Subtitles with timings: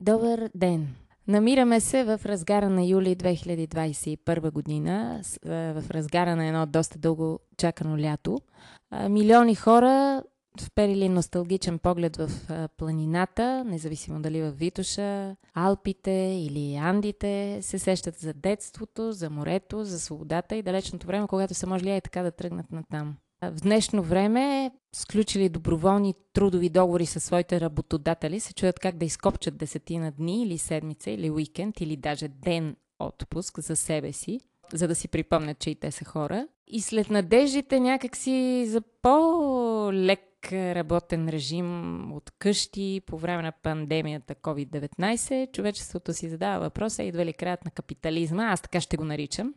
[0.00, 0.94] Добър ден!
[1.28, 7.98] Намираме се в разгара на юли 2021 година, в разгара на едно доста дълго чакано
[7.98, 8.38] лято.
[9.08, 10.22] Милиони хора
[10.60, 12.30] вперили носталгичен поглед в
[12.76, 20.00] планината, независимо дали в Витоша, Алпите или Андите, се сещат за детството, за морето, за
[20.00, 23.16] свободата и далечното време, когато са можели и така да тръгнат натам.
[23.42, 29.56] В днешно време, сключили доброволни трудови договори със своите работодатели, се чуят как да изкопчат
[29.56, 34.40] десетина дни или седмица или уикенд или даже ден отпуск за себе си,
[34.72, 36.48] за да си припомнят, че и те са хора.
[36.66, 45.52] И след надеждите някакси за по-лек работен режим от къщи по време на пандемията COVID-19,
[45.52, 49.54] човечеството си задава въпроса, идва ли краят на капитализма, аз така ще го наричам,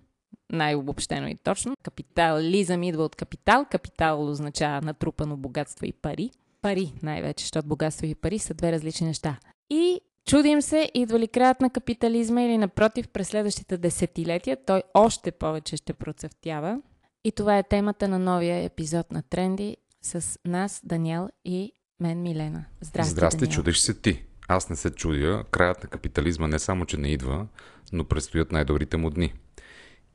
[0.52, 1.76] най-обобщено и точно.
[1.84, 3.66] Капитализъм идва от капитал.
[3.72, 6.32] Капитал означава натрупано богатство и пари.
[6.62, 9.38] Пари най-вече, защото богатство и пари са две различни неща.
[9.70, 15.32] И чудим се, идва ли краят на капитализма или напротив, през следващите десетилетия той още
[15.32, 16.82] повече ще процъфтява.
[17.24, 22.66] И това е темата на новия епизод на Тренди с нас, Даниел и мен, Милена.
[22.82, 24.24] Здрасти, Здрасти чудиш се ти.
[24.48, 25.44] Аз не се чудя.
[25.52, 27.48] Краят на капитализма не само, че не идва,
[27.94, 29.34] но предстоят най-добрите му дни.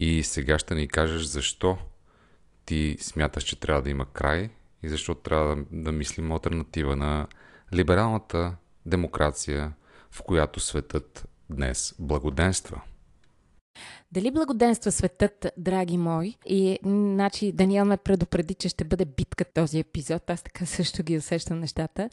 [0.00, 1.78] И сега ще ни кажеш защо
[2.64, 4.50] ти смяташ, че трябва да има край
[4.82, 7.26] и защо трябва да, да мислим альтернатива на
[7.74, 9.72] либералната демокрация,
[10.10, 12.80] в която светът днес благоденства.
[14.12, 16.34] Дали благоденства светът, драги мои?
[16.46, 20.30] И, значи, Даниел ме предупреди, че ще бъде битка този епизод.
[20.30, 22.10] Аз така също ги усещам нещата.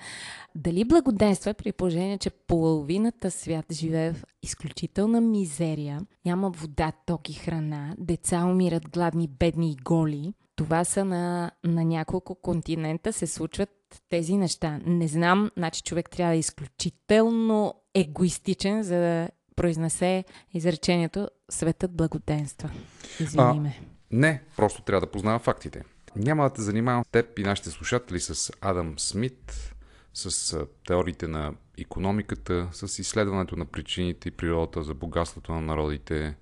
[0.55, 7.33] Дали благоденства при положение, че половината свят живее в изключителна мизерия, няма вода, ток и
[7.33, 10.33] храна, деца умират гладни, бедни и голи.
[10.55, 13.69] Това са на, на няколко континента се случват
[14.09, 14.79] тези неща.
[14.85, 20.23] Не знам, значи човек трябва да е изключително егоистичен, за да произнесе
[20.53, 22.71] изречението Светът благоденства.
[23.19, 23.79] Извини ме.
[24.11, 25.83] Не, просто трябва да познава фактите.
[26.15, 29.73] Няма да те занимавам теб и нашите слушатели с Адам Смит,
[30.13, 30.57] с
[30.87, 36.35] теориите на економиката, с изследването на причините и природата за богатството на народите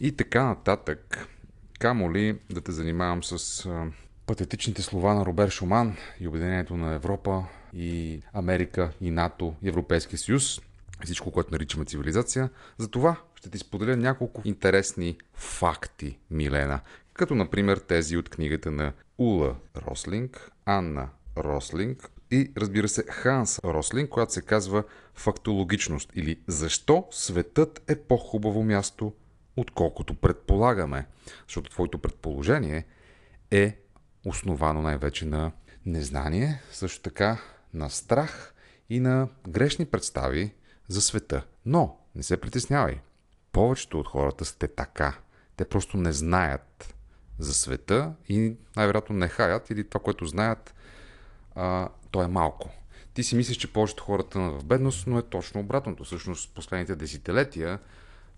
[0.00, 1.28] и така нататък.
[1.78, 3.68] Камо ли да те занимавам с
[4.26, 10.18] патетичните слова на Робер Шуман и Обединението на Европа и Америка и НАТО и Европейския
[10.18, 10.60] съюз,
[11.04, 12.50] всичко, което наричаме цивилизация.
[12.78, 16.80] Затова ще ти споделя няколко интересни факти, Милена,
[17.12, 21.08] като например тези от книгата на Ула Рослинг, Анна
[21.38, 24.84] Рослинг и разбира се Ханс Рослинг, която се казва
[25.14, 29.12] Фактологичност или Защо светът е по-хубаво място,
[29.56, 31.06] отколкото предполагаме.
[31.46, 32.84] Защото твоето предположение
[33.50, 33.78] е
[34.24, 35.52] основано най-вече на
[35.86, 37.38] незнание, също така
[37.74, 38.54] на страх
[38.90, 40.54] и на грешни представи
[40.88, 41.46] за света.
[41.66, 43.00] Но не се притеснявай.
[43.52, 45.18] Повечето от хората сте така.
[45.56, 46.94] Те просто не знаят
[47.38, 50.74] за света и най-вероятно не хаят или това, което знаят,
[51.54, 52.70] а, то е малко.
[53.14, 56.04] Ти си мислиш, че повечето хората в бедност, но е точно обратното.
[56.04, 57.78] Всъщност, последните десетилетия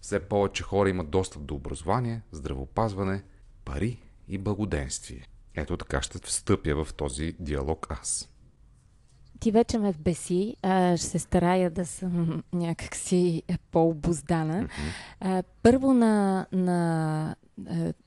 [0.01, 3.23] все повече хора имат достъп до образование, здравопазване,
[3.65, 5.27] пари и благоденствие.
[5.55, 8.29] Ето така ще встъпя в този диалог аз
[9.41, 10.57] ти вече ме вбеси.
[10.63, 14.69] А, ще се старая да съм някакси по-обоздана.
[15.21, 17.37] А, първо на, на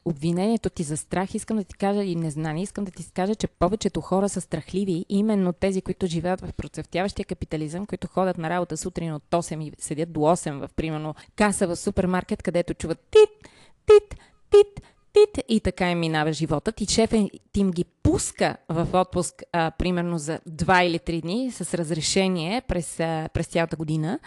[0.06, 3.48] обвинението ти за страх, искам да ти кажа и незнание, искам да ти кажа, че
[3.48, 8.78] повечето хора са страхливи, именно тези, които живеят в процъфтяващия капитализъм, които ходят на работа
[8.78, 13.52] сутрин от 8 и седят до 8 в, примерно, каса в супермаркет, където чуват тит,
[13.86, 14.20] тит,
[14.50, 14.82] тит,
[15.14, 20.18] тит и така им минава животът и шефът им ги пуска в отпуск а, примерно
[20.18, 24.20] за 2 или 3 дни с разрешение през, а, през цялата година.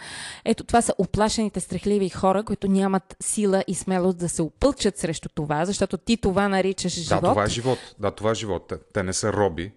[0.45, 5.29] Ето това са оплашените страхливи хора, които нямат сила и смелост да се опълчат срещу
[5.29, 7.21] това, защото ти това наричаш живот.
[7.21, 7.79] Да, това е живот.
[7.99, 8.73] Да, това е живот.
[8.93, 9.71] Те не са роби,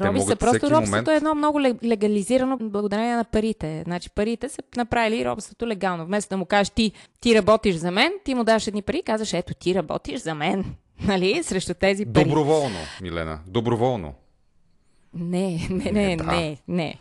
[0.00, 1.08] Роби са просто робството момент...
[1.08, 3.82] е едно много легализирано благодарение на парите.
[3.84, 6.06] Значи парите са направили робството легално.
[6.06, 9.32] Вместо да му кажеш ти, ти работиш за мен, ти му даш едни пари, казваш
[9.32, 10.64] ето ти работиш за мен.
[11.06, 11.42] Нали?
[11.42, 12.24] Срещу тези пари.
[12.24, 13.40] Доброволно, Милена.
[13.46, 14.14] Доброволно.
[15.14, 16.24] Не, не, не, да.
[16.24, 17.00] не, не.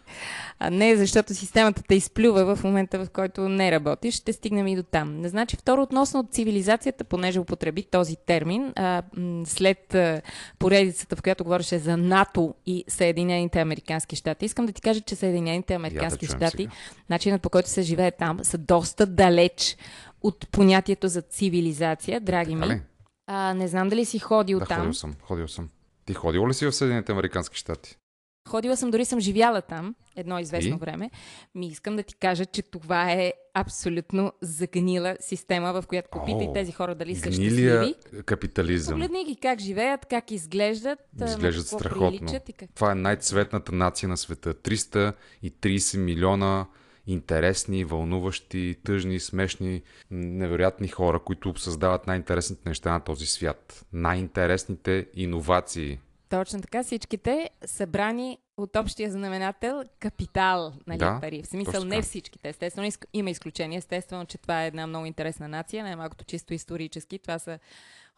[0.59, 4.75] А не защото системата те изплюва в момента, в който не работиш, ще стигнем и
[4.75, 5.21] до там.
[5.25, 9.04] Значи второ, относно цивилизацията, понеже употреби този термин, а,
[9.45, 10.21] след а,
[10.59, 15.15] поредицата, в която говореше за НАТО и Съединените Американски щати, искам да ти кажа, че
[15.15, 16.68] Съединените Американски да щати,
[17.10, 19.77] начинът по който се живее там, са доста далеч
[20.21, 22.81] от понятието за цивилизация, драги ми.
[23.27, 24.77] А, не знам дали си ходил да, там.
[24.77, 25.69] Ходил съм, ходил съм.
[26.06, 27.98] Ти ходил ли си в Съединените Американски щати?
[28.47, 30.79] Ходила съм, дори съм живяла там едно известно И?
[30.79, 31.09] време.
[31.55, 36.71] Ми искам да ти кажа, че това е абсолютно загнила система, в която попитай тези
[36.71, 37.95] хора дали са щастливи.
[38.25, 38.94] капитализъм.
[38.94, 42.41] Погледни ги как живеят, как изглеждат, Изглеждат страхотно.
[42.49, 42.69] и как...
[42.75, 44.53] Това е най-цветната нация на света.
[44.53, 46.65] 330 милиона
[47.07, 53.85] интересни, вълнуващи, тъжни, смешни, невероятни хора, които създават най-интересните неща на този свят.
[53.93, 56.00] Най-интересните иновации.
[56.29, 61.44] Точно така, всичките събрани от общия знаменател капитал, нали, Да, пари.
[61.44, 62.50] В смисъл не всичките.
[62.50, 63.77] Естествено, има изключения.
[63.77, 67.19] Естествено, че това е една много интересна нация, най-малкото чисто исторически.
[67.19, 67.59] Това са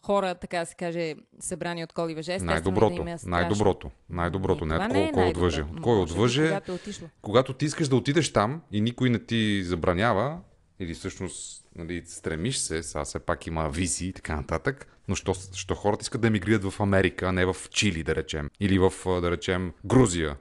[0.01, 2.38] хора, така да се каже, събрани от коли въже.
[2.39, 3.03] Най-доброто.
[3.03, 3.15] да е.
[3.25, 3.91] Най-доброто.
[4.09, 4.63] Най-доброто.
[4.69, 5.63] Ами, Не, това кой, е кой отвъже.
[5.81, 7.07] Кой Може би, отвъже, Когато е отишло.
[7.21, 10.39] когато ти искаш да отидеш там и никой не ти забранява,
[10.79, 15.33] или всъщност нали, стремиш се, сега все пак има визии и така нататък, но що,
[15.53, 18.91] що хората искат да емигрират в Америка, а не в Чили, да речем, или в,
[19.05, 20.37] да речем, Грузия.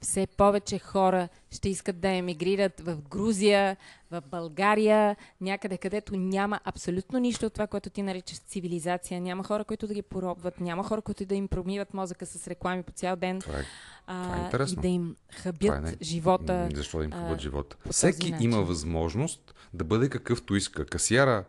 [0.00, 3.76] Все повече хора ще искат да емигрират в Грузия,
[4.10, 9.20] в България, някъде където няма абсолютно нищо от това, което ти наричаш цивилизация.
[9.20, 12.82] Няма хора, които да ги поробват, няма хора, които да им промиват мозъка с реклами
[12.82, 13.64] по цял ден Това е
[14.06, 16.68] а, това е и да им хъбят Това е не- живота.
[16.74, 17.76] Защо да им а, хубат живота?
[17.90, 18.52] Всеки начин.
[18.52, 20.86] има възможност да бъде какъвто иска.
[20.86, 21.44] Касиера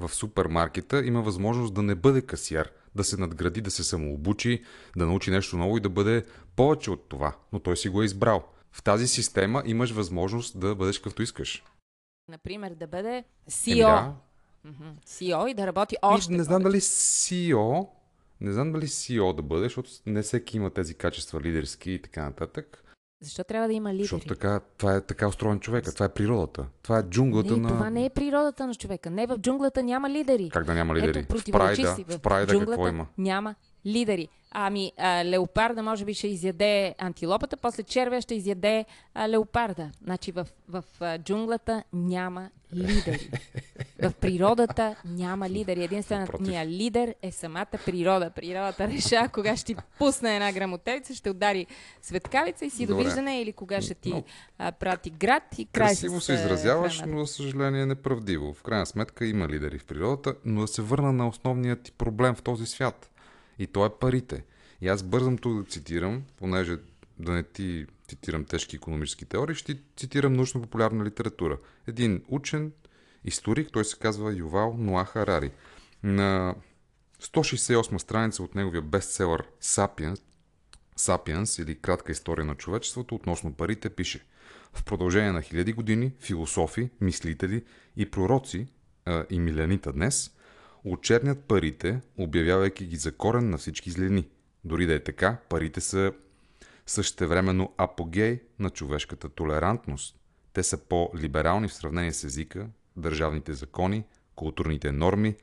[0.00, 4.64] в супермаркета има възможност да не бъде касиер, да се надгради, да се самообучи,
[4.96, 6.24] да научи нещо ново и да бъде
[6.56, 7.36] повече от това.
[7.52, 8.44] Но той си го е избрал.
[8.72, 11.64] В тази система имаш възможност да бъдеш какъвто искаш.
[12.28, 13.76] Например, да бъде CEO.
[13.86, 14.14] да.
[15.06, 16.32] CEO и да работи И още.
[16.32, 17.88] не знам дали CEO,
[18.40, 22.22] не знам дали CEO да бъде, защото не всеки има тези качества лидерски и така
[22.24, 22.84] нататък.
[23.22, 24.02] Защо трябва да има лидери?
[24.04, 26.66] Защото така, това е така устроен човека, това е природата.
[26.82, 27.68] Това е джунглата не, на...
[27.68, 29.10] това не е природата на човека.
[29.10, 30.50] Не, в джунглата няма лидери.
[30.50, 31.18] Как да няма лидери?
[31.18, 33.06] Ето, в прайда, в прайда джунглата какво има?
[33.18, 33.54] Няма
[33.86, 34.28] лидери.
[34.52, 39.90] Ами, а, леопарда може би ще изяде антилопата, после червя ще изяде а, леопарда.
[40.04, 43.30] Значи в, в а, джунглата няма лидери.
[44.02, 45.84] в природата няма лидери.
[45.84, 48.30] Единственият лидер е самата природа.
[48.30, 51.66] Природата решава кога ще ти пусне една грамотевица, ще удари
[52.02, 53.02] светкавица и си Добре.
[53.02, 54.24] довиждане или кога ще ти Но-
[54.58, 57.16] а, прати град и край Красиво с, се изразяваш, храната.
[57.16, 58.52] но за съжаление неправдиво.
[58.54, 62.34] В крайна сметка има лидери в природата, но да се върна на основният ти проблем
[62.34, 63.10] в този свят.
[63.58, 64.44] И то е парите.
[64.80, 66.78] И аз бързам тук да цитирам, понеже
[67.18, 71.58] да не ти цитирам тежки економически теории, ще ти цитирам научно-популярна литература.
[71.86, 72.72] Един учен,
[73.24, 75.50] историк, той се казва Ювал Ноа Харари.
[76.02, 76.54] На
[77.22, 80.20] 168 страница от неговия бестселър Sapiens,
[80.96, 84.24] Сапиенс или кратка история на човечеството относно парите пише
[84.72, 87.64] В продължение на хиляди години философи, мислители
[87.96, 88.66] и пророци
[89.04, 90.30] а, и милянита днес
[90.84, 94.28] очернят парите, обявявайки ги за корен на всички злини.
[94.64, 96.12] Дори да е така, парите са
[96.86, 100.16] същевременно апогей на човешката толерантност.
[100.52, 102.66] Те са по-либерални в сравнение с езика,
[102.96, 104.04] държавните закони,
[104.34, 105.36] културните норми,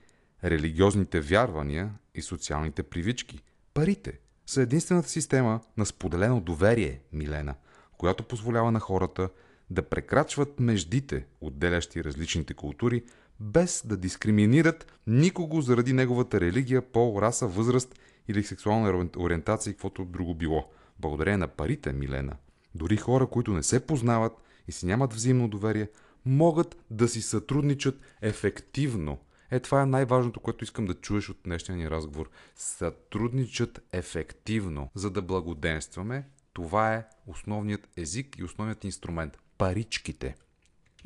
[0.43, 3.41] религиозните вярвания и социалните привички.
[3.73, 7.55] Парите са единствената система на споделено доверие, Милена,
[7.97, 9.29] която позволява на хората
[9.69, 13.03] да прекрачват междите, отделящи различните култури,
[13.39, 19.73] без да дискриминират никого заради неговата религия, пол, раса, възраст или сексуална ориен- ориентация и
[19.73, 20.69] каквото друго било.
[20.99, 22.37] Благодарение на парите, Милена,
[22.75, 24.33] дори хора, които не се познават
[24.67, 25.89] и си нямат взаимно доверие,
[26.25, 29.17] могат да си сътрудничат ефективно.
[29.51, 32.29] Е, това е най-важното, което искам да чуеш от днешния ни разговор.
[32.55, 36.27] Сътрудничат ефективно, за да благоденстваме.
[36.53, 39.37] Това е основният език и основният инструмент.
[39.57, 40.35] Паричките.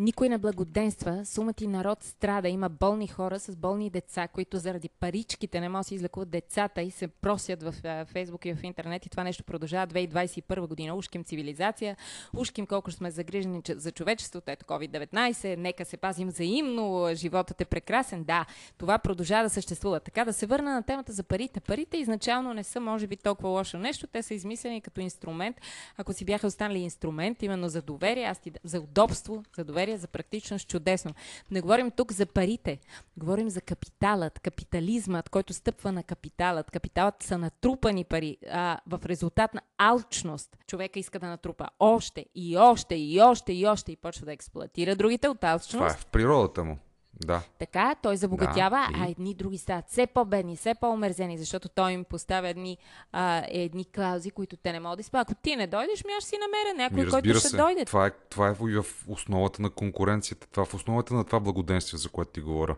[0.02, 2.50] Никой не благоденства, сумата и народ страда.
[2.50, 6.82] Има болни хора с болни деца, които заради паричките не могат да си излекуват децата
[6.82, 7.74] и се просят в
[8.06, 10.96] Фейсбук и в интернет и това нещо продължава 2021 година.
[10.96, 11.98] Ушким цивилизация,
[12.38, 18.24] ушким колко сме загрижени за човечеството, ето COVID-19, нека се пазим взаимно, животът е прекрасен.
[18.24, 18.46] Да,
[18.78, 20.00] това продължава да съществува.
[20.00, 21.60] Така да се върна на темата за парите.
[21.60, 24.08] Парите изначално не са, може би, толкова лошо нещо.
[24.08, 25.62] Те са измислени като инструмент.
[25.98, 30.08] Ако си бяха останали инструмент, именно за доверие, аз ти, за удобство, за доверие, за
[30.08, 31.14] практичност, чудесно.
[31.52, 32.80] Не говорим тук за парите.
[33.18, 36.72] Говорим за капиталът, капитализмът, който стъпва на капиталът.
[36.72, 40.58] Капиталът са натрупани пари а, в резултат на алчност.
[40.68, 44.96] Човека иска да натрупа още и още и още и още и почва да експлуатира
[44.96, 45.72] другите от алчност.
[45.72, 46.78] Това е в природата му.
[47.26, 47.42] Да.
[47.60, 49.02] Така, той забогатява, Да, и?
[49.02, 52.78] а едни други стават все по-бедни, все по-омерзени, защото той им поставя едни,
[53.12, 55.32] а, едни клаузи, които те не могат да изпълнят.
[55.32, 57.86] Ако ти не дойдеш, ми аз си намеря някой, Ми, който разбира ще се, дойде.
[57.86, 60.48] това е, това е в основата на конкуренцията.
[60.48, 62.76] Това е в основата на това благоденствие, за което ти говоря.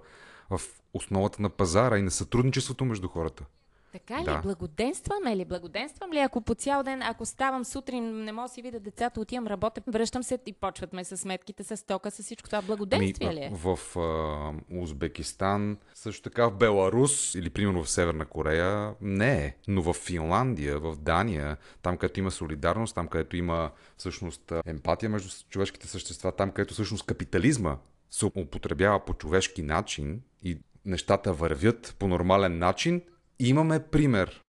[0.49, 0.61] В
[0.93, 3.43] основата на пазара и на сътрудничеството между хората.
[3.93, 4.25] Така ли?
[4.25, 4.41] Да.
[4.43, 5.45] Благоденстваме ли?
[5.45, 9.21] Благоденствам ли, ако по цял ден, ако ставам сутрин, не мога да си видя децата,
[9.21, 12.61] отивам, работя, връщам се и почват ме с сметките, с тока, с всичко това.
[12.61, 13.51] Благоденствие ли е?
[13.53, 19.55] в а, Узбекистан, също така в Беларус или примерно в Северна Корея, не е.
[19.67, 25.29] Но в Финландия, в Дания, там където има солидарност, там където има всъщност емпатия между
[25.49, 27.77] човешките същества, там където всъщност капитализма
[28.09, 33.01] се употребява по човешки начин и нещата вървят по нормален начин,
[33.47, 34.41] имаме пример.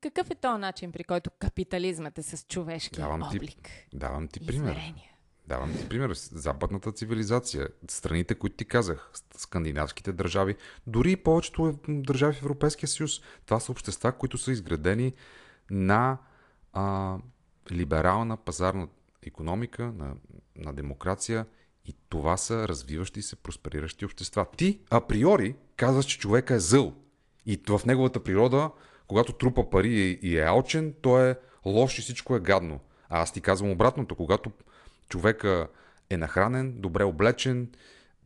[0.00, 3.70] Какъв е този начин, при който капитализмът е с човешкия Давам ти, облик?
[3.92, 4.70] давам ти пример.
[4.70, 5.10] Измерения.
[5.46, 6.12] Давам ти пример.
[6.14, 12.88] Западната цивилизация, страните, които ти казах, скандинавските държави, дори и повечето е- държави в Европейския
[12.88, 15.12] съюз, това са общества, които са изградени
[15.70, 16.18] на
[16.72, 17.16] а,
[17.72, 18.88] либерална пазарна
[19.22, 20.14] економика, на,
[20.56, 21.46] на демокрация
[21.84, 24.46] и това са развиващи се, проспериращи общества.
[24.56, 26.94] Ти априори казваш, че човека е зъл
[27.46, 28.70] и в неговата природа,
[29.06, 32.80] когато трупа пари и- е алчен, той е лош и всичко е гадно.
[33.08, 34.50] А аз ти казвам обратното, когато
[35.08, 35.68] човека
[36.10, 37.68] е нахранен, добре облечен,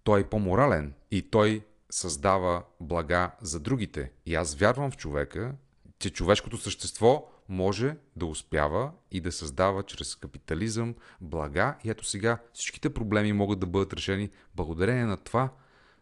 [0.04, 4.10] той е по-морален и той създава блага за другите.
[4.26, 5.52] И аз вярвам в човека,
[5.98, 11.76] че човешкото същество може да успява и да създава чрез капитализъм блага.
[11.84, 15.50] И ето сега всичките проблеми могат да бъдат решени благодарение на това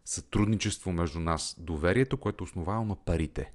[0.05, 1.55] сътрудничество между нас.
[1.59, 3.51] Доверието, което е основава на парите.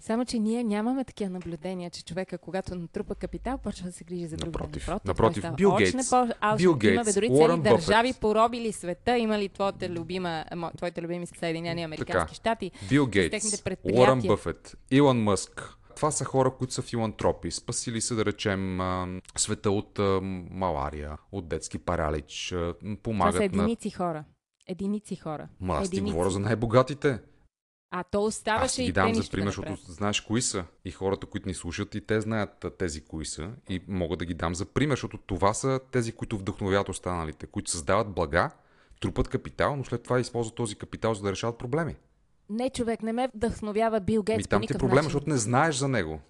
[0.00, 4.26] Само, че ние нямаме такива наблюдения, че човека, когато натрупа капитал, почва да се грижи
[4.26, 4.58] за другите.
[4.58, 4.88] Напротив.
[5.04, 6.10] Напротив, става Бил Гейтс.
[6.10, 6.56] по-алчен.
[6.56, 9.18] Бил Гейтс, дори Уорън цели държави поробили света.
[9.18, 10.44] Има ли твоята любима,
[10.76, 12.70] твоите любими Съединени Американски щати?
[12.88, 13.62] Бил Гейтс.
[13.92, 15.72] Уорън Бъфет, Илон Мъск.
[15.96, 17.50] Това са хора, които са филантропи.
[17.50, 18.80] Спасили са, да речем,
[19.36, 19.98] света от
[20.50, 22.54] малария, от детски паралич,
[23.02, 23.44] помагат на...
[23.44, 24.24] единици хора.
[24.66, 25.48] Единици хора.
[25.60, 26.12] Ма аз ти единици.
[26.12, 27.18] говоря за най-богатите.
[27.90, 30.64] А то оставаше Аз ти и ги дам за пример, защото знаеш кои са.
[30.84, 33.50] И хората, които ни слушат, и те знаят тези кои са.
[33.68, 37.70] И мога да ги дам за пример, защото това са тези, които вдъхновяват останалите, които
[37.70, 38.50] създават блага,
[39.00, 41.96] трупат капитал, но след това използват този капитал, за да решават проблеми.
[42.50, 45.06] Не, човек, не ме вдъхновява Бил Ми Гейтс по там ти е проблема, начин.
[45.06, 46.20] защото не знаеш за него.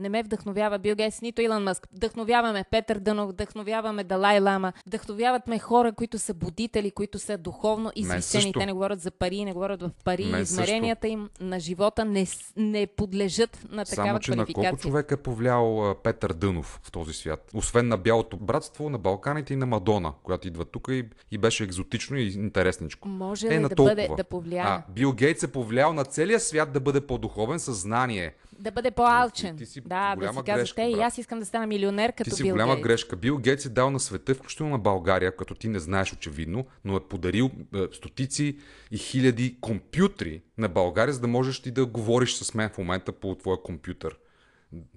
[0.00, 1.88] Не ме вдъхновява Бил Гейтс, нито Илон Мъск.
[1.92, 7.92] Вдъхновяваме Петър Дънов, вдъхновяваме Далай Лама, вдъхновяват ме хора, които са будители, които са духовно
[7.94, 8.42] извисени.
[8.42, 8.58] също.
[8.58, 10.24] Те не говорят за пари, не говорят в пари.
[10.24, 12.26] Мен Измеренията им на живота не,
[12.56, 17.12] не подлежат на такава Само, че на колко човека е повлиял Петър Дънов в този
[17.12, 17.50] свят?
[17.54, 21.64] Освен на Бялото братство, на Балканите и на Мадона, която идва тук и, и беше
[21.64, 23.08] екзотично и интересничко.
[23.08, 23.94] Може Е, ли да толкова.
[23.94, 24.64] бъде да повлияе?
[24.66, 28.34] А, Бил Гейтс е повлиял на целия свят да бъде по-духовен съзнание.
[28.60, 29.56] Да бъде по-алчен.
[29.56, 32.12] Ти- ти си да, да си казва, грешка, те и аз искам да стана милионер
[32.12, 32.86] като Ти си Бил голяма Гейтс.
[32.86, 33.16] грешка.
[33.16, 36.96] Бил Гейтс е дал на света, включително на България, като ти не знаеш очевидно, но
[36.96, 38.56] е подарил е, стотици
[38.90, 43.12] и хиляди компютри на България, за да можеш ти да говориш с мен в момента
[43.12, 44.16] по твоя компютър.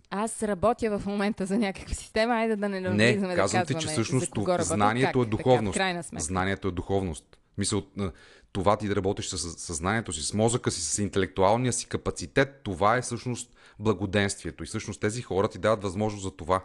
[0.10, 3.74] Аз работя в момента за някаква система, айде да не Не, навлизаме да казвам ти,
[3.74, 5.75] казваме че за всъщност кого работя, знанието как, е така, духовност.
[5.75, 6.24] в крайна сметка.
[6.24, 7.38] Знанието е духовност.
[7.57, 8.03] Мисъл, е,
[8.51, 12.98] това ти да работиш с съзнанието си, с мозъка си, с интелектуалния си капацитет, това
[12.98, 14.63] е всъщност благоденствието.
[14.63, 16.63] И всъщност тези хора ти дават възможност за това.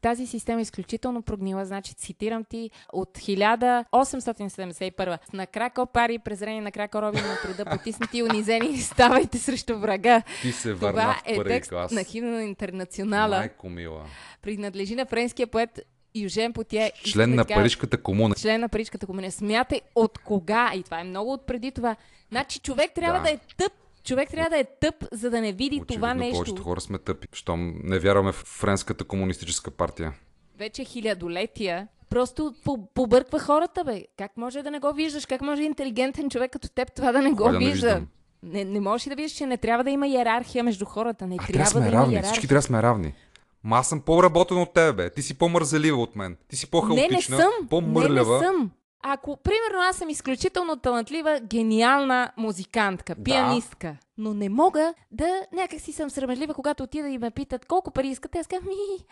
[0.00, 6.72] Тази система е изключително прогнила, значи цитирам ти от 1871 на крако пари, презрение на
[6.72, 10.22] крако роби на труда, потиснати и унизени, ставайте срещу врага.
[10.42, 11.92] Ти се върна Това в е първи текст клас.
[11.92, 13.38] на химна на интернационала.
[13.38, 14.06] Майко мила.
[14.42, 15.80] Принадлежи на френския поет
[16.14, 16.92] Южен Потие.
[17.04, 18.34] Член на Парижката комуна.
[18.34, 19.30] член на Парижката комуна.
[19.30, 21.96] Смятай от кога, и това е много от преди това.
[22.28, 23.24] Значи човек трябва Да.
[23.24, 23.72] да, е тъп,
[24.04, 26.34] човек трябва да е тъп, за да не види това Очевидно, нещо.
[26.34, 27.28] повечето хора сме тъпи.
[27.32, 30.12] Щом не вярваме в Френската комунистическа партия.
[30.58, 34.04] вече хилядолетия, просто по- побърква хората, бе.
[34.18, 35.26] Как може да не го виждаш?
[35.26, 37.70] Как може интелигентен човек като теб това да не го да не вижда?
[37.86, 38.08] виждам?
[38.42, 41.26] Не, не можеш да видиш, че не трябва да има иерархия между хората.
[41.26, 42.12] Не А трябва трябва да сме да има равни.
[42.12, 42.32] иерархия.
[42.32, 43.12] Всички трябва да сме равни.
[43.64, 45.10] Ма аз съм по-работен от тебе, бе.
[45.10, 46.36] Ти си по-мързелива от мен.
[46.48, 47.68] Ти си по-хаотична, не, не съм.
[47.70, 48.32] по-мърлява.
[48.34, 48.70] Не, не съм.
[49.02, 53.22] Ако, примерно, аз съм изключително талантлива, гениална музикантка, Да.
[53.22, 57.90] пианистка, но не мога да някак си съм срамежлива, когато отида и ме питат колко
[57.90, 59.04] пари искате, аз казвам, ми,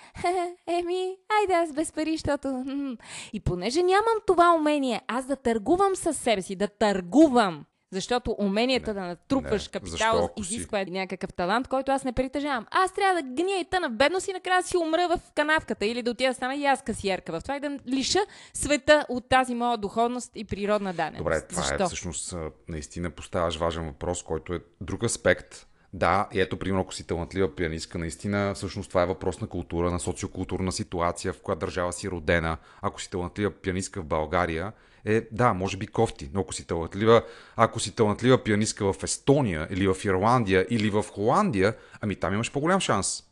[0.67, 2.49] еми, айде аз без пари, защото...
[2.67, 2.97] м».
[3.33, 8.95] И понеже нямам това умение, аз да търгувам със себе си, да търгувам, защото уменията
[8.95, 9.71] да натрупваш не.
[9.73, 12.66] капитал Защо, ако си- изисква някакъв талант, който аз не притежавам.
[12.71, 15.87] Аз трябва да гния и тъна в бедност и накрая да си умра в канавката
[15.87, 18.18] или да отида да стана и аз касиерка в това и да лиша
[18.54, 21.18] света от тази моя духовност и природна даденост.
[21.18, 21.85] Добре, това Защо?
[21.85, 22.35] е всъщност
[22.68, 27.54] наистина поставяш важен въпрос, който е друг аспект Да, и ето, примерно, ако си талантлива
[27.54, 32.11] пианистка, наистина, всъщност това е въпрос на култура, на социокултурна ситуация, в която държава си
[32.11, 32.57] родена.
[32.83, 34.73] Ако си талантлива пианистка в България,
[35.04, 37.23] е, да, може би кофти, но ако си талантлива,
[37.57, 42.52] ако си талантлива пианистка в Естония, или в Ирландия, или в Холандия, ами там имаш
[42.52, 43.25] по-голям шанс.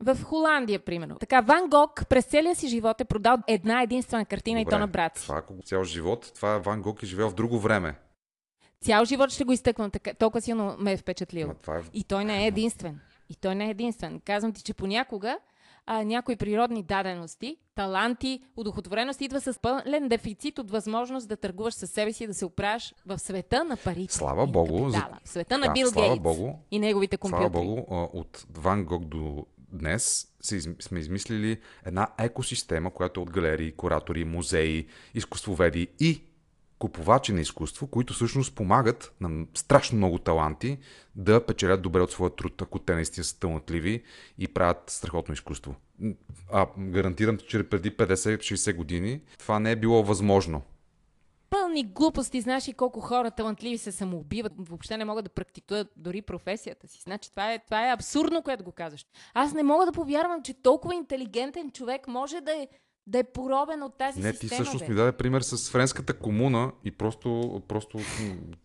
[0.00, 1.18] В Холандия, примерно.
[1.18, 4.78] Така, Ван Гог през целия си живот е продал една единствена картина Добре, и то
[4.78, 5.22] на брат си.
[5.22, 7.94] Това ако цял живот, това Ван Гог е живял в друго време.
[8.84, 11.54] Цял живот ще го изтъквам, така, толкова силно ме е впечатлил.
[11.68, 11.72] Е...
[11.94, 13.00] И той не е единствен.
[13.30, 14.20] И той не е единствен.
[14.20, 15.38] Казвам ти, че понякога
[15.86, 21.90] а, някои природни дадености, таланти, удохотвореност идва с пълен дефицит от възможност да търгуваш със
[21.90, 24.14] себе си и да се оправиш в света на парите.
[24.14, 27.66] Слава Богу, за- В света на Да, Бил слава Гейтс Богу, и неговите Слава компютри.
[27.66, 30.26] Богу, а, от Ван Гог до днес
[30.80, 36.22] сме измислили една екосистема, която е от галерии, куратори, музеи, изкуствоведи и
[36.78, 40.78] купувачи на изкуство, които всъщност помагат на страшно много таланти
[41.16, 44.02] да печелят добре от своя труд, ако те наистина са талантливи
[44.38, 45.74] и правят страхотно изкуство.
[46.52, 50.62] А гарантирам, ти, че преди 50-60 години това не е било възможно.
[51.50, 56.22] Пълни глупости, знаеш и колко хора талантливи се самоубиват, въобще не могат да практикуват дори
[56.22, 57.00] професията си.
[57.02, 59.06] Значи това е, това е абсурдно, което го казваш.
[59.34, 62.68] Аз не мога да повярвам, че толкова интелигентен човек може да е,
[63.06, 64.54] да е поробен от тази Не, ти система.
[64.56, 64.88] всъщност бе.
[64.88, 67.98] ми даде пример с френската комуна и просто, просто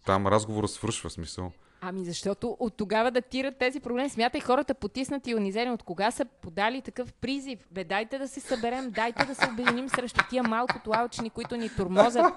[0.06, 1.52] там разговора свършва смисъл.
[1.82, 4.10] Ами защото от тогава датират тези проблеми.
[4.10, 5.72] Смятай хората потиснати и унизени.
[5.72, 7.60] От кога са подали такъв призив?
[7.72, 11.70] Бе, дайте да се съберем, дайте да се обединим срещу тия малкото алчни, които ни
[11.70, 12.34] тормозят.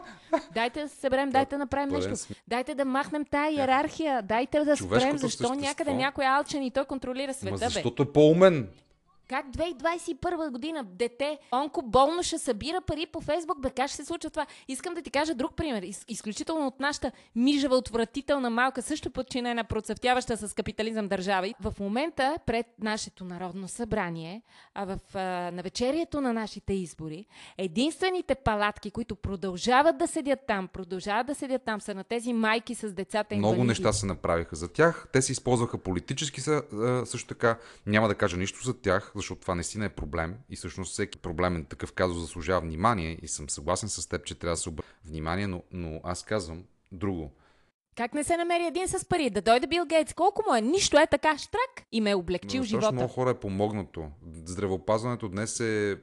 [0.54, 2.34] Дайте да се съберем, дайте да направим нещо.
[2.48, 4.22] Дайте да махнем тая иерархия.
[4.22, 7.64] Дайте да спрем, защо същество- някъде някой е алчен и той контролира Ма света, бе.
[7.64, 8.68] защото е по-умен.
[9.28, 14.30] Как 2021 година дете онкоболно ще събира пари по Фейсбук, бе, как ще се случва
[14.30, 14.46] това?
[14.68, 15.82] Искам да ти кажа друг пример.
[15.82, 21.48] Из, изключително от нашата мижава, отвратителна, малка, също подчинена, процъфтяваща с капитализъм държава.
[21.48, 24.42] И В момента пред нашето народно събрание,
[24.74, 25.20] а в а,
[25.52, 27.26] навечерието на нашите избори,
[27.58, 32.74] единствените палатки, които продължават да седят там, продължават да седят там, са на тези майки
[32.74, 33.68] с децата Много инвалиди.
[33.68, 35.06] неща се направиха за тях.
[35.12, 36.40] Те се използваха политически
[37.04, 37.58] също така.
[37.86, 40.34] Няма да кажа нищо за тях, защото това наистина е проблем.
[40.50, 43.18] И всъщност всеки проблемен такъв казус заслужава внимание.
[43.22, 46.64] И съм съгласен с теб, че трябва да се обърне внимание, но, но аз казвам
[46.92, 47.30] друго.
[47.96, 49.30] Как не се намери един с пари?
[49.30, 50.14] Да дойде Бил Гейтс.
[50.14, 50.60] Колко му е?
[50.60, 51.86] Нищо е така, штрак.
[51.92, 52.92] И ме е облегчил Но страшно живота.
[52.92, 54.08] много хора е помогнато.
[54.44, 55.98] Здравеопазването днес е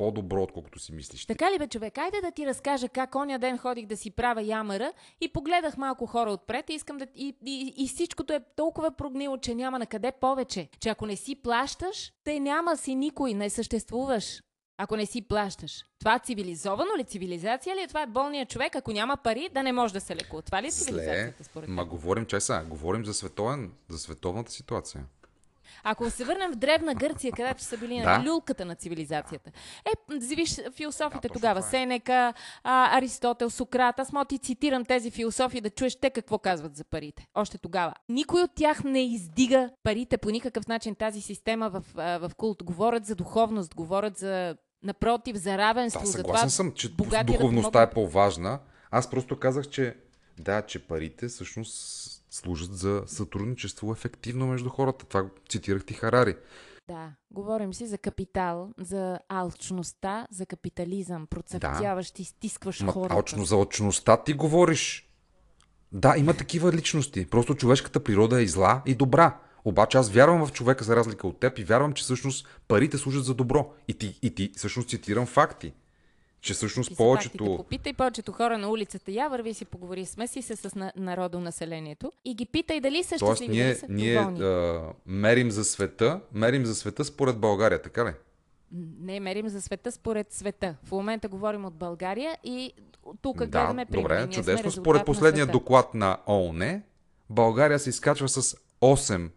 [0.00, 1.26] по-добро, отколкото си мислиш.
[1.26, 1.98] Така ли бе, човек?
[1.98, 6.06] Айде да ти разкажа как оня ден ходих да си правя ямъра и погледах малко
[6.06, 7.06] хора отпред и искам да...
[7.14, 10.68] И, и, и всичкото е толкова прогнило, че няма на къде повече.
[10.80, 14.42] Че ако не си плащаш, те няма си никой, не съществуваш.
[14.78, 15.84] Ако не си плащаш.
[15.98, 17.04] Това цивилизовано ли?
[17.04, 17.80] Цивилизация ли?
[17.80, 17.88] е?
[17.88, 20.42] Това е болният човек, ако няма пари, да не може да се лекува.
[20.42, 21.90] Това ли е Сле, цивилизацията според ма теб?
[21.90, 25.04] говорим, сега, говорим за световен, за световната ситуация.
[25.84, 28.18] Ако се върнем в древна Гърция, където са били Да.
[28.18, 29.50] на люлката на цивилизацията.
[29.86, 29.90] Е,
[30.26, 31.60] виж философите Да, тогава.
[31.60, 31.62] е.
[31.62, 33.98] Сенека, а, Аристотел, Сократ.
[33.98, 37.26] Аз мога ти цитирам тези философии да чуеш те какво казват за парите.
[37.34, 37.94] Още тогава.
[38.08, 42.62] Никой от тях не издига парите по никакъв начин тази система в, в култ.
[42.62, 47.24] Говорят за духовност, говорят за напротив, за равенство, Да, за това съгласен съм, че богатия
[47.24, 47.90] да духовността помогне.
[47.90, 48.58] е по-важна.
[48.90, 49.96] Аз просто казах, че
[50.38, 55.04] да, че парите всъщност служат за сътрудничество ефективно между хората.
[55.04, 56.36] Това цитирах ти Харари.
[56.88, 63.14] Да, говорим си за капитал, за алчността, за капитализъм, процъфтяващ и стискваш Ма, хората.
[63.14, 65.10] алчно, за алчността ти говориш.
[65.92, 67.26] Да, има такива личности.
[67.26, 69.38] Просто човешката природа е и зла и добра.
[69.64, 73.24] Обаче аз вярвам в човека за разлика от теб и вярвам, че всъщност парите служат
[73.24, 73.72] за добро.
[73.88, 75.72] И ти, и ти всъщност цитирам факти.
[76.40, 77.44] Че всъщност повечето...
[77.56, 79.12] Попитай повечето хора на улицата.
[79.12, 80.06] Я върви си поговори.
[80.06, 83.86] Смеси се с на- народонаселението и ги питай дали са Тоест щастливи, ние, дали са
[83.88, 84.40] ние доволни.
[84.40, 88.10] а, мерим за света, мерим за света според България, така ли?
[89.00, 90.74] Не мерим за света според света.
[90.84, 92.72] В момента говорим от България и
[93.22, 94.02] тук да, гледаме примери.
[94.02, 94.70] добре, Ние чудесно.
[94.70, 95.52] Според на последния света.
[95.52, 96.82] доклад на ООН,
[97.30, 99.30] България се изкачва с 8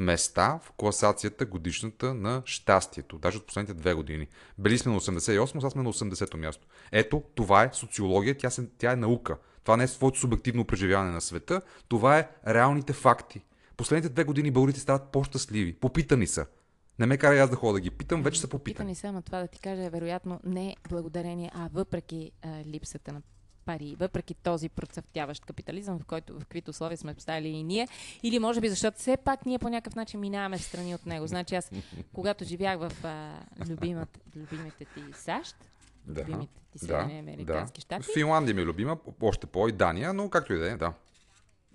[0.00, 3.18] места в класацията годишната на щастието.
[3.18, 4.26] Даже от последните две години.
[4.58, 6.66] Били сме на 88, сега сме на 80-то място.
[6.92, 9.36] Ето, това е социология, тя, се, тя е наука.
[9.64, 13.40] Това не е своето субективно преживяване на света, това е реалните факти.
[13.76, 15.72] Последните две години българите стават по-щастливи.
[15.72, 16.46] Попитани са.
[16.98, 18.74] Не ме карай аз да ходя да ги питам, вече са попитани.
[18.74, 23.12] Питани се, ама това да ти кажа е вероятно не благодарение, а въпреки а, липсата
[23.12, 23.22] на
[23.64, 27.88] пари, въпреки този процъфтяващ капитализъм, в който в каквито условия сме поставили и ние,
[28.22, 31.26] или може би защото все пак ние по някакъв начин минаваме в страни от него.
[31.26, 31.70] Значи аз,
[32.12, 33.34] когато живях в а,
[33.68, 35.56] любимата, любимите ти САЩ,
[36.06, 40.12] Да, любимите ти да, Съединени американски щати, Финландия ми е любима, още по и Дания,
[40.12, 40.92] но както и да е, да.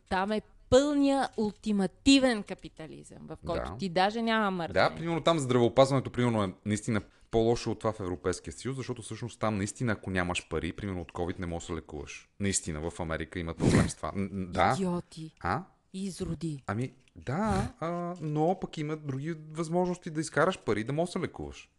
[0.09, 3.77] там е пълния ултимативен капитализъм, в който Да.
[3.77, 4.89] ти даже няма мърдане.
[4.89, 9.39] Да, примерно там здравеопазването, примерно е наистина по-лошо от това в Европейския съюз, защото всъщност
[9.39, 12.29] там наистина, ако нямаш пари, примерно от COVID не можеш да се лекуваш.
[12.39, 14.11] Наистина в Америка има проблем с това.
[14.31, 14.73] Да.
[14.77, 15.31] Идиоти.
[15.39, 15.63] А?
[15.93, 16.63] Изроди.
[16.67, 21.23] Ами, да, а, но пък има други възможности да изкараш пари, да можеш да се
[21.25, 21.69] лекуваш.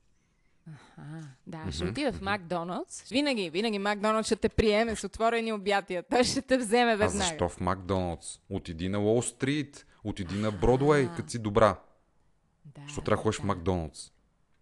[0.96, 1.02] А,
[1.46, 3.08] да, ще отида в Макдоналдс.
[3.08, 6.02] Винаги, винаги Макдоналдс ще те приеме с отворени обятия.
[6.02, 7.24] Той ще те вземе А веднага.
[7.24, 8.40] защо в Макдоналдс?
[8.50, 11.80] Отиди на Уолл Стрит, отиди на Бродвей, като си добра.
[12.64, 13.44] Да, Защо трябва да ходиш в.
[13.44, 14.12] Макдоналдс?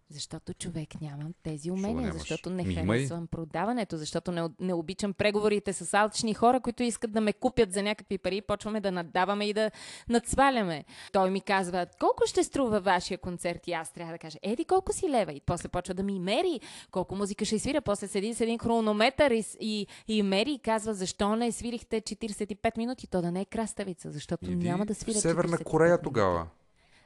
[0.09, 5.93] Защото човек нямам тези умения, защото не харесвам продаването, защото не, не обичам преговорите с
[5.93, 9.53] алчни хора, които искат да ме купят за някакви пари и почваме да надаваме и
[9.53, 9.71] да
[10.09, 10.85] надсваляме.
[11.11, 13.67] Той ми казва, колко ще струва вашия концерт?
[13.67, 15.33] И аз трябва да кажа, еди колко си лева?
[15.33, 16.59] И после почва да ми мери
[16.91, 17.81] колко музика ще свира.
[17.81, 22.77] После седи с един хронометър и, и, и мери и казва, защо не свирихте 45
[22.77, 23.07] минути?
[23.07, 26.03] То да не е краставица, защото Иди няма да в свира Северна 45 Корея минути
[26.03, 26.47] тогава.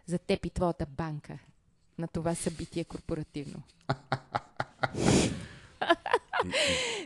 [0.06, 1.40] за теб и твоята банка
[2.00, 3.62] на това събитие корпоративно.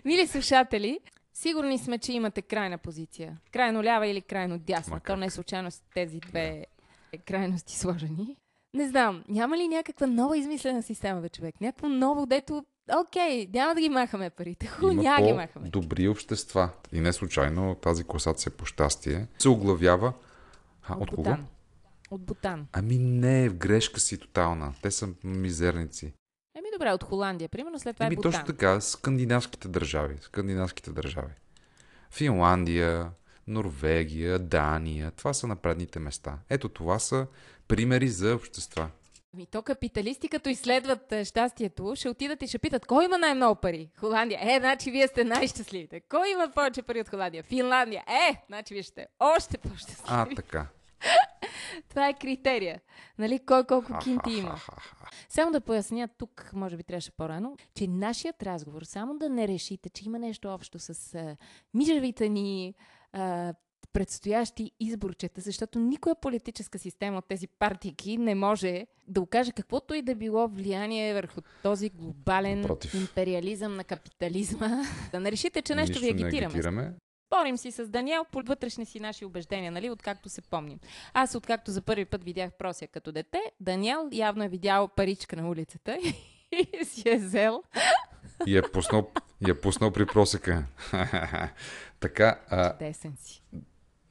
[0.05, 0.99] Мили слушатели,
[1.33, 3.37] сигурни сме, че имате крайна позиция.
[3.51, 4.99] Крайно лява или крайно дясна.
[4.99, 6.65] То не е случайно с тези две
[7.25, 8.37] крайности сложени.
[8.73, 11.61] Не знам, няма ли някаква нова измислена система, бе, човек?
[11.61, 12.65] Някакво ново, дето,
[13.01, 14.67] окей, няма да ги махаме парите.
[14.67, 15.71] Ху, Има няма ги махаме.
[15.71, 16.69] по-добри общества.
[16.93, 20.13] И не случайно тази класация по щастие се оглавява.
[20.87, 21.23] А, от, кого?
[21.23, 21.47] Бутан.
[22.13, 22.67] От Бутан.
[22.73, 24.73] Ами не, в грешка си тотална.
[24.81, 26.13] Те са мизерници.
[26.55, 27.49] Еми добре, от Холандия.
[27.49, 28.31] Примерно след това Еми е Бутан.
[28.31, 30.17] точно така, скандинавските държави.
[30.21, 31.33] Скандинавските държави.
[32.11, 33.11] Финландия,
[33.47, 35.11] Норвегия, Дания.
[35.11, 36.37] Това са на предните места.
[36.49, 37.27] Ето това са
[37.67, 38.89] примери за общества.
[39.33, 43.61] Ами то капиталисти, като изследват е, щастието, ще отидат и ще питат, кой има най-много
[43.61, 43.89] пари?
[43.99, 44.39] Холандия.
[44.41, 45.99] Е, значи вие сте най-щастливите.
[45.99, 47.43] Кой има повече пари от Холандия?
[47.43, 48.03] Финландия.
[48.07, 50.07] Е, значи вие сте още по-щастливи.
[50.07, 50.67] А, така.
[51.89, 52.81] Това е критерия.
[53.17, 54.55] Нали, кой колко кинти има.
[55.29, 59.89] Само да поясня тук, може би трябваше по-рано, че нашият разговор, само да не решите,
[59.89, 61.37] че има нещо общо с а,
[61.73, 62.73] мижавите ни
[63.13, 63.53] а,
[63.93, 70.01] предстоящи изборчета, защото никоя политическа система от тези партийки не може да окаже каквото и
[70.01, 72.93] да било влияние върху този глобален Напротив.
[72.93, 74.83] империализъм на капитализма.
[75.11, 76.93] да не решите, че нещо, ви Нищо не агитираме.
[77.33, 80.79] Спорим си с Даниел по вътрешни си наши убеждения, нали, откакто се помним.
[81.13, 85.49] Аз откакто за първи път видях прося като дете, Даниел явно е видял паричка на
[85.49, 85.97] улицата
[86.51, 87.63] и си е взел.
[88.45, 89.11] И е пуснал,
[89.47, 90.65] и е пуснал при просека.
[91.99, 93.41] така, а, Десен си.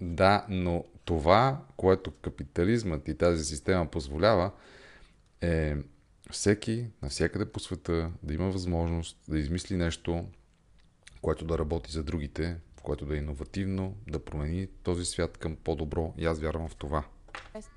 [0.01, 4.51] Да, но това, което капитализмът и тази система позволява,
[5.41, 5.77] е
[6.31, 10.25] всеки, навсякъде по света, да има възможност да измисли нещо,
[11.21, 16.15] което да работи за другите, което да е иновативно, да промени този свят към по-добро.
[16.19, 17.05] И аз вярвам в това.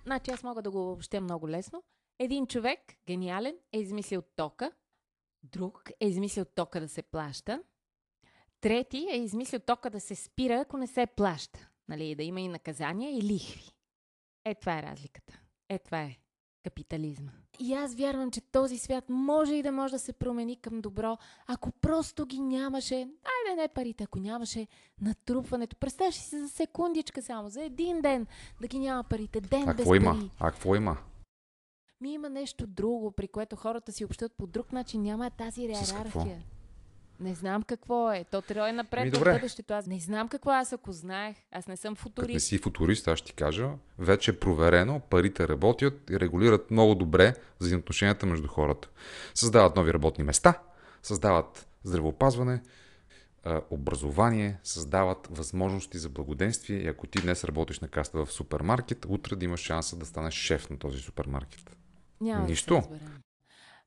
[0.05, 1.83] Значи аз мога да го обобщя много лесно.
[2.19, 4.71] Един човек, гениален, е измислил тока.
[5.43, 7.63] Друг е измислил тока да се плаща.
[8.61, 11.69] Трети е измислил тока да се спира, ако не се плаща.
[11.87, 13.71] Нали, да има и наказания и лихви.
[14.45, 15.39] Е, това е разликата.
[15.69, 16.17] Е, това е
[16.65, 17.31] капитализма.
[17.59, 21.17] И аз вярвам, че този свят може и да може да се промени към добро,
[21.47, 24.67] ако просто ги нямаше, айде не парите, ако нямаше
[25.01, 25.75] натрупването.
[25.75, 28.27] Представяш си за секундичка само, за един ден
[28.61, 29.97] да ги няма парите, ден А без пари.
[29.97, 30.29] има?
[30.39, 30.97] А какво има?
[32.01, 35.01] Ми има нещо друго, при което хората си общуват по друг начин.
[35.01, 36.19] Няма тази С какво?
[36.19, 36.43] иерархия.
[37.19, 38.25] Не знам какво е.
[38.31, 39.33] То трябва е напред в добре.
[39.33, 39.73] бъдещето.
[39.73, 41.37] Аз не знам какво аз ако знаех.
[41.51, 42.47] Аз не съм Като не футурист.
[42.47, 47.33] си футурист, аз ще ти кажа, вече е проверено, парите работят и регулират много добре
[47.59, 48.89] взаимоотношенията между хората.
[49.35, 50.61] Създават нови работни места,
[51.03, 52.61] създават здравеопазване,
[53.69, 59.35] образование, създават възможности за благоденствие и ако ти днес работиш на каста в супермаркет, утре
[59.35, 61.77] да имаш шанса да станеш шеф на този супермаркет.
[62.21, 62.83] Няма Нищо.
[62.91, 62.97] Да.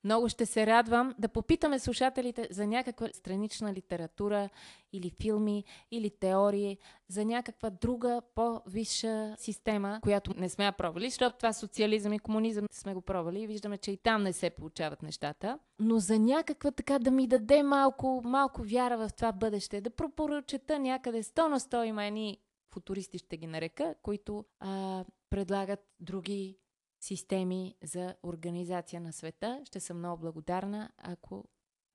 [0.05, 4.49] Много ще се радвам да попитаме слушателите за някаква странична литература
[4.93, 11.37] или филми, или теории, за някаква друга по-висша система, която не сме я пробвали, защото
[11.37, 15.03] това социализъм и комунизъм сме го пробвали и виждаме, че и там не се получават
[15.03, 15.59] нещата.
[15.79, 20.79] Но за някаква така да ми даде малко, малко вяра в това бъдеще, да пропоръчета
[20.79, 22.39] някъде 100 на 100 има едни
[22.71, 26.59] футуристи ще ги нарека, които а, предлагат други
[27.01, 29.61] системи за организация на света.
[29.65, 31.45] Ще съм много благодарна, ако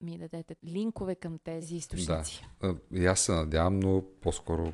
[0.02, 2.46] ми дадете линкове към тези източници.
[2.62, 4.74] А, И аз се надявам, но по-скоро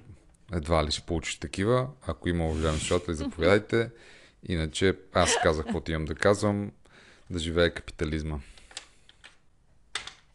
[0.54, 1.90] едва ли ще получиш такива.
[2.08, 3.92] Ако има уважаеми слушатели, заповядайте.
[4.44, 6.72] Иначе аз казах каквото имам да казвам.
[7.30, 8.40] Да живее капитализма.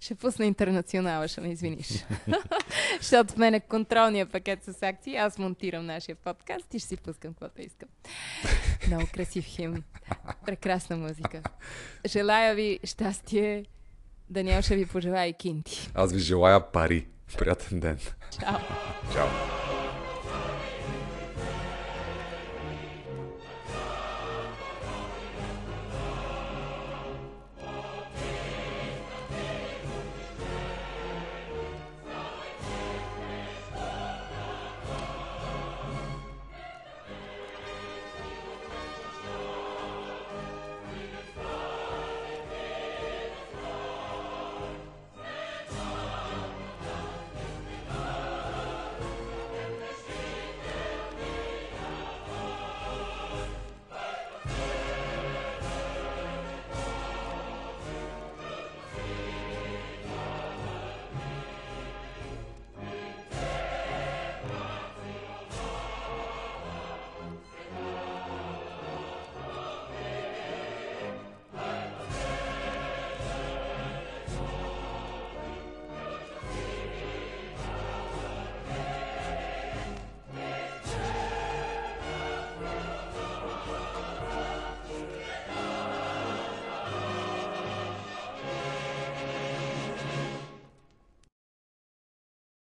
[0.04, 1.86] Ще пусна интернационала, ще ме извиниш.
[3.00, 5.16] Защото в мен е контролния пакет с акции.
[5.16, 7.88] Аз монтирам нашия подкаст и ще си пускам каквото искам.
[8.86, 9.82] Много красив хим.
[10.46, 11.42] Прекрасна музика.
[12.06, 13.64] Желая ви щастие.
[14.30, 15.90] Даниел ще ви пожелая и кинти.
[15.94, 17.06] Аз ви желая пари.
[17.38, 17.98] Приятен ден.
[18.40, 18.58] Чао.
[19.12, 19.63] Чао.